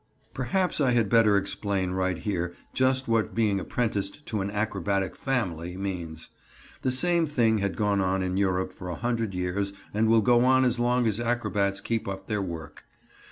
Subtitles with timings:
[0.33, 5.77] Perhaps I had better explain right here just what being apprenticed to an acrobatic "family"
[5.77, 6.29] means.
[6.81, 10.43] The same thing has gone on in Europe for a hundred years and will go
[10.43, 12.85] on as long as acrobats keep up their work.